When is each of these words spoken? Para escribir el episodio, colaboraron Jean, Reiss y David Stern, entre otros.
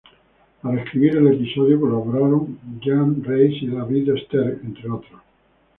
Para 0.63 0.81
escribir 0.81 1.15
el 1.15 1.27
episodio, 1.27 1.79
colaboraron 1.79 2.57
Jean, 2.81 3.23
Reiss 3.23 3.61
y 3.61 3.67
David 3.67 4.09
Stern, 4.25 4.61
entre 4.63 4.89
otros. 4.89 5.21